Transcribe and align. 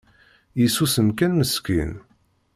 Isusem 0.65 1.09
kan 1.17 1.33
meskin 1.39 1.91